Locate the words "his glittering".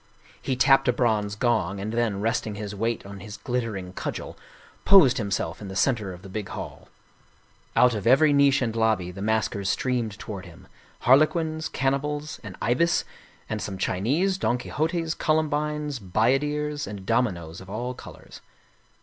3.19-3.93